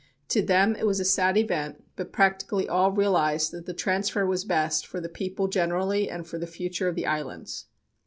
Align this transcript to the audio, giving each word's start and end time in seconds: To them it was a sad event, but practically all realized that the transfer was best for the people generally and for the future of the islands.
To 0.29 0.41
them 0.41 0.75
it 0.75 0.87
was 0.87 0.99
a 0.99 1.05
sad 1.05 1.37
event, 1.37 1.83
but 1.95 2.11
practically 2.11 2.67
all 2.67 2.91
realized 2.91 3.51
that 3.51 3.67
the 3.67 3.73
transfer 3.75 4.25
was 4.25 4.43
best 4.43 4.87
for 4.87 4.99
the 4.99 5.07
people 5.09 5.47
generally 5.47 6.09
and 6.09 6.25
for 6.25 6.39
the 6.39 6.47
future 6.47 6.87
of 6.87 6.95
the 6.95 7.05
islands. 7.05 7.65